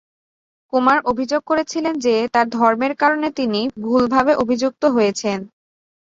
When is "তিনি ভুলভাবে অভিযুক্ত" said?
3.31-4.83